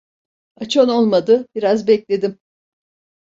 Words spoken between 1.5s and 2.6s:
Biraz bekledim.